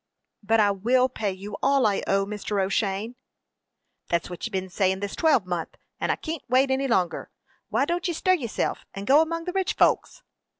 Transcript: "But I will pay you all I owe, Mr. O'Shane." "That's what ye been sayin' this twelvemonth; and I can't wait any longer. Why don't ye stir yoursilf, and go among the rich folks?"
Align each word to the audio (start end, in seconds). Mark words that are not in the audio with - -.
"But 0.41 0.59
I 0.59 0.71
will 0.71 1.07
pay 1.09 1.31
you 1.31 1.57
all 1.61 1.85
I 1.85 2.01
owe, 2.07 2.25
Mr. 2.25 2.59
O'Shane." 2.59 3.17
"That's 4.09 4.31
what 4.31 4.47
ye 4.47 4.49
been 4.49 4.67
sayin' 4.71 4.99
this 4.99 5.15
twelvemonth; 5.15 5.75
and 5.99 6.11
I 6.11 6.15
can't 6.15 6.41
wait 6.49 6.71
any 6.71 6.87
longer. 6.87 7.29
Why 7.69 7.85
don't 7.85 8.07
ye 8.07 8.15
stir 8.15 8.33
yoursilf, 8.33 8.83
and 8.95 9.05
go 9.05 9.21
among 9.21 9.43
the 9.43 9.53
rich 9.53 9.73
folks?" 9.75 10.23